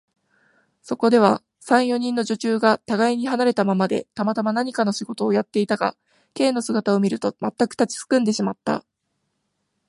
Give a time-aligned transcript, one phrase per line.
[0.81, 5.95] そこでは、三、四人の女中がたがいに離れたままで、たまたま何かの仕事をやっていたが、
[6.33, 8.83] Ｋ の姿を見ると、まったく立ちすくんでしまった。